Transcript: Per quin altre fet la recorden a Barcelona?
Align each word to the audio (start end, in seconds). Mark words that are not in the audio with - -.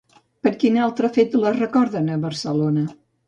Per 0.45 0.51
quin 0.63 0.79
altre 0.85 1.11
fet 1.17 1.37
la 1.43 1.53
recorden 1.57 2.09
a 2.17 2.19
Barcelona? 2.27 2.89